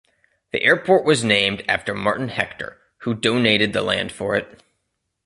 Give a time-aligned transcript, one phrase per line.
[0.51, 4.63] The airport was named after Martin Hector, who donated the land for it.